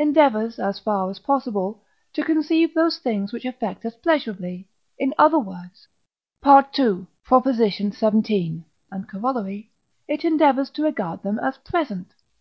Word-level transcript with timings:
endeavours, 0.00 0.58
as 0.58 0.80
far 0.80 1.08
as 1.10 1.20
possible, 1.20 1.80
to 2.12 2.24
conceive 2.24 2.74
those 2.74 2.98
things 2.98 3.32
which 3.32 3.44
affect 3.44 3.86
us 3.86 3.94
pleasurably; 3.94 4.66
in 4.98 5.14
other 5.16 5.38
words 5.38 5.86
(II. 6.44 7.06
xvii. 7.24 8.64
and 8.90 9.08
Coroll.), 9.08 9.64
it 10.08 10.24
endeavours 10.24 10.70
to 10.70 10.82
regard 10.82 11.22
them 11.22 11.38
as 11.38 11.56
present. 11.58 12.14